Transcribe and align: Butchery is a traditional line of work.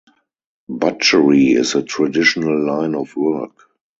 Butchery 0.67 1.51
is 1.51 1.75
a 1.75 1.83
traditional 1.83 2.65
line 2.65 2.95
of 2.95 3.15
work. 3.15 3.69